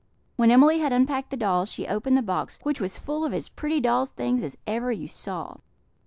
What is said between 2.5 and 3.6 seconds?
which was full of as